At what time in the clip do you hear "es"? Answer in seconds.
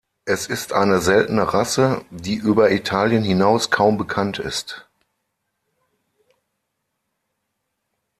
0.25-0.47